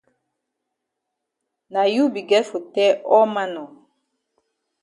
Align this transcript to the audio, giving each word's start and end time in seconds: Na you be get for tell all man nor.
Na 1.73 1.81
you 1.93 2.03
be 2.13 2.21
get 2.31 2.45
for 2.49 2.61
tell 2.75 2.95
all 3.13 3.27
man 3.35 3.49
nor. 3.55 3.69